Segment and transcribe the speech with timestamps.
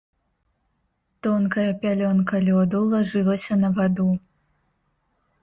[1.27, 4.09] Тонкая пялёнка лёду лажылася на ваду.